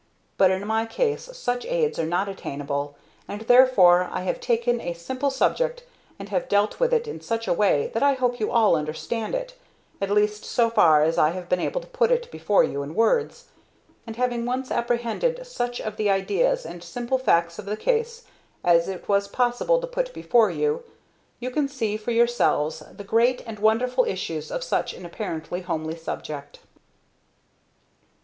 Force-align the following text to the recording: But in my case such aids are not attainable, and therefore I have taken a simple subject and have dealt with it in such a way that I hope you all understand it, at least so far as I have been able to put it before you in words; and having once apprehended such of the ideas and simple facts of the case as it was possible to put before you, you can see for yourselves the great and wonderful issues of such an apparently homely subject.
But 0.35 0.49
in 0.49 0.65
my 0.65 0.87
case 0.87 1.29
such 1.37 1.63
aids 1.63 1.99
are 1.99 2.07
not 2.07 2.27
attainable, 2.27 2.95
and 3.27 3.41
therefore 3.41 4.09
I 4.11 4.21
have 4.23 4.39
taken 4.39 4.81
a 4.81 4.93
simple 4.93 5.29
subject 5.29 5.83
and 6.17 6.29
have 6.29 6.49
dealt 6.49 6.79
with 6.79 6.91
it 6.91 7.07
in 7.07 7.21
such 7.21 7.47
a 7.47 7.53
way 7.53 7.91
that 7.93 8.01
I 8.01 8.15
hope 8.15 8.39
you 8.39 8.49
all 8.49 8.75
understand 8.75 9.35
it, 9.35 9.53
at 10.01 10.09
least 10.09 10.43
so 10.43 10.71
far 10.71 11.03
as 11.03 11.19
I 11.19 11.29
have 11.29 11.47
been 11.47 11.59
able 11.59 11.81
to 11.81 11.85
put 11.87 12.09
it 12.11 12.31
before 12.31 12.63
you 12.63 12.81
in 12.81 12.95
words; 12.95 13.49
and 14.07 14.15
having 14.15 14.43
once 14.43 14.71
apprehended 14.71 15.45
such 15.45 15.79
of 15.79 15.97
the 15.97 16.09
ideas 16.09 16.65
and 16.65 16.83
simple 16.83 17.19
facts 17.19 17.59
of 17.59 17.65
the 17.65 17.77
case 17.77 18.23
as 18.63 18.87
it 18.89 19.07
was 19.07 19.27
possible 19.27 19.79
to 19.79 19.85
put 19.85 20.15
before 20.15 20.49
you, 20.49 20.83
you 21.39 21.51
can 21.51 21.67
see 21.67 21.95
for 21.95 22.09
yourselves 22.09 22.81
the 22.91 23.03
great 23.03 23.43
and 23.45 23.59
wonderful 23.59 24.05
issues 24.05 24.49
of 24.49 24.63
such 24.63 24.95
an 24.95 25.05
apparently 25.05 25.61
homely 25.61 25.95
subject. 25.95 26.57